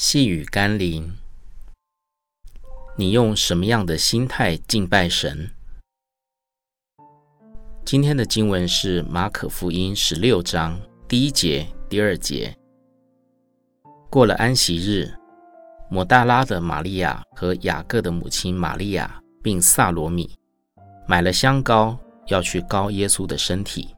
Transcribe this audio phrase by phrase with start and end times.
[0.00, 1.12] 细雨甘霖，
[2.94, 5.50] 你用什么样的心态敬拜神？
[7.84, 12.56] 今天的经文是马可福音十六章第一节、第二节。
[14.08, 15.12] 过了安息日，
[15.90, 20.30] 抹大拉的玛利亚和雅各的母亲玛利亚，并撒罗米，
[21.08, 23.96] 买了香膏，要去膏耶稣的身体。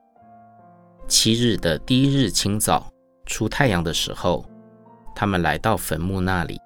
[1.06, 2.90] 七日的第一日清早，
[3.26, 4.46] 出太阳的时候。
[5.20, 6.58] 他们来到坟墓那里。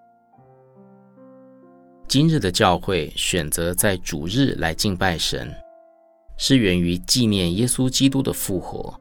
[2.06, 5.52] 今日的教会选择在主日来敬拜神，
[6.38, 8.94] 是源于纪念耶稣基督的复活。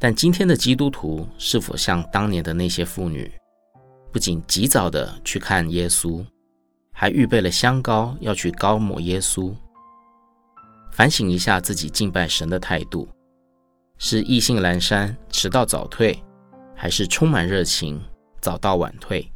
[0.00, 3.30] 但今天的基督徒是否像当年的那些妇女，
[4.10, 6.26] 不仅及早的去看耶稣，
[6.92, 9.54] 还预备了香膏要去膏抹耶稣？
[10.90, 13.06] 反省一下自己敬拜神的态度，
[13.96, 16.20] 是意兴阑珊，迟到早退？
[16.80, 18.00] 还是充满热情，
[18.40, 19.30] 早到晚退。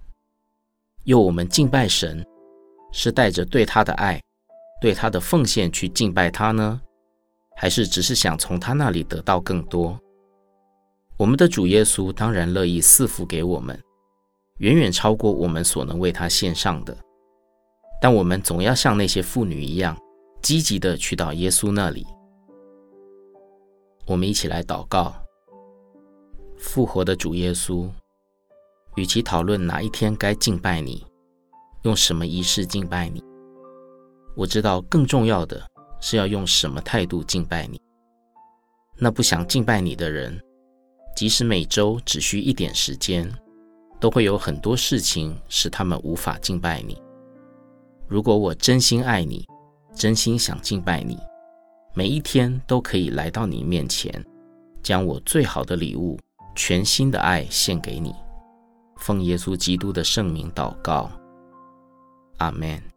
[1.04, 2.24] 又我们敬拜神，
[2.92, 4.20] 是带着对他的爱、
[4.80, 6.80] 对他的奉献去敬拜他呢？
[7.56, 9.98] 还是只是想从他那里得到更多？
[11.16, 13.78] 我们的主耶稣当然乐意赐福给我们，
[14.58, 16.96] 远远超过我们所能为他献上的。
[18.00, 19.96] 但我们总要像那些妇女一样，
[20.40, 22.06] 积极的去到耶稣那里。
[24.06, 25.14] 我们一起来祷告。
[26.56, 27.88] 复活的主耶稣，
[28.96, 31.04] 与其讨论哪一天该敬拜你，
[31.82, 33.22] 用什么仪式敬拜你，
[34.36, 35.62] 我知道更重要的
[36.00, 37.80] 是要用什么态度敬拜你。
[38.98, 40.38] 那不想敬拜你的人，
[41.16, 43.32] 即使每周只需一点时间，
[43.98, 47.00] 都会有很多事情使他们无法敬拜你。
[48.06, 49.46] 如果我真心爱你，
[49.94, 51.18] 真心想敬拜你，
[51.94, 54.12] 每一天都可以来到你面前，
[54.82, 56.18] 将我最好的礼物。
[56.54, 58.14] 全新的爱献给你，
[59.02, 61.10] 奉耶稣基督的圣名祷告，
[62.38, 62.91] 阿门。